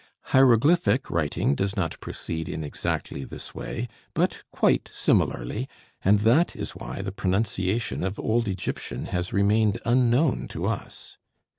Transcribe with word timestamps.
Hieroglyphic 0.33 1.11
writing 1.11 1.53
does 1.53 1.75
not 1.77 1.99
proceed 1.99 2.49
in 2.49 2.63
exactly 2.63 3.23
this 3.23 3.53
way, 3.53 3.87
but 4.15 4.39
quite 4.51 4.89
similarly, 4.91 5.69
and 6.03 6.21
that 6.21 6.55
is 6.55 6.71
why 6.71 7.03
the 7.03 7.11
pronunciation 7.11 8.03
of 8.03 8.19
old 8.19 8.47
Egyptian 8.47 9.05
has 9.05 9.31
remained 9.31 9.79
unknown 9.85 10.47
to 10.47 10.65
us. 10.65 11.17